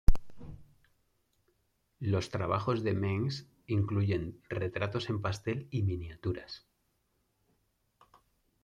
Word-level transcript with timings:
Los 1.99 2.31
trabajos 2.31 2.81
de 2.83 2.93
Mengs 2.95 3.45
incluyen 3.67 4.41
retratos 4.49 5.11
en 5.11 5.21
pastel 5.21 5.67
y 5.69 5.83
miniaturas. 5.83 6.65